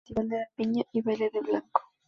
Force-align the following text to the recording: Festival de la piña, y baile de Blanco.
Festival 0.03 0.29
de 0.29 0.37
la 0.39 0.47
piña, 0.55 0.83
y 0.93 1.01
baile 1.01 1.29
de 1.31 1.41
Blanco. 1.41 1.81